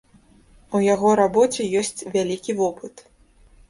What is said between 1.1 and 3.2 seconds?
рабоце ёсць вялікі вопыт.